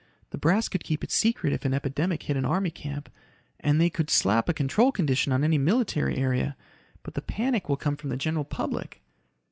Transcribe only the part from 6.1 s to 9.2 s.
area. But the panic will come from the general public."